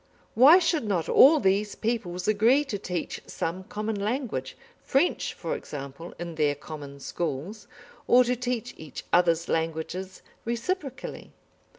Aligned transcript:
Why 0.33 0.57
should 0.57 0.85
not 0.85 1.07
all 1.07 1.39
these 1.39 1.75
peoples 1.75 2.27
agree 2.27 2.65
to 2.65 2.79
teach 2.79 3.21
some 3.27 3.65
common 3.65 3.97
language, 3.99 4.57
French, 4.81 5.35
for 5.35 5.55
example, 5.55 6.15
in 6.17 6.33
their 6.33 6.55
common 6.55 6.99
schools, 6.99 7.67
or 8.07 8.23
to 8.23 8.35
teach 8.35 8.73
each 8.77 9.03
other's 9.13 9.47
languages 9.47 10.23
reciprocally? 10.43 11.33